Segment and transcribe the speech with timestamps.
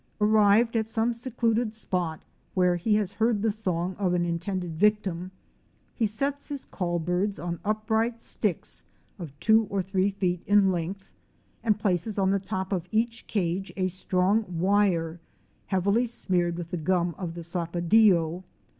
[0.19, 2.23] Arrived at some secluded spot,
[2.55, 5.29] where he has heard the song of an intended victim,
[5.93, 8.83] he sets his call birds on upright sticks
[9.19, 11.11] of two or three feet in length
[11.63, 15.19] and places on the top of each cage a strong wire,
[15.67, 18.41] heavily smeared with the gum of the sapadillo.